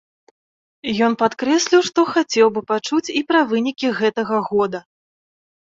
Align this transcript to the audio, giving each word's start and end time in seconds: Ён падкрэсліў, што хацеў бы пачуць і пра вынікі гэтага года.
Ён 1.07 1.17
падкрэсліў, 1.23 1.81
што 1.89 2.07
хацеў 2.15 2.47
бы 2.57 2.61
пачуць 2.73 3.05
і 3.19 3.25
пра 3.29 3.39
вынікі 3.53 3.87
гэтага 4.03 4.37
года. 4.51 4.79